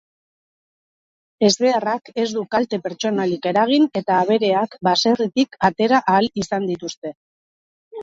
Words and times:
Ezbeharrak 1.49 2.09
ez 2.23 2.25
du 2.39 2.47
kalte 2.57 2.81
pertsonalik 2.89 3.47
eragin 3.53 3.87
eta 4.03 4.19
abereak 4.25 4.77
baserritik 4.91 5.63
atera 5.73 6.05
ahal 6.11 6.35
izan 6.47 6.71
dituzte. 6.75 7.19